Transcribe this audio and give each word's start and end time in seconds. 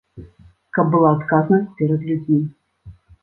Каб 0.77 0.85
была 0.95 1.11
адказнасць 1.17 1.69
перад 1.81 2.01
людзьмі. 2.09 2.41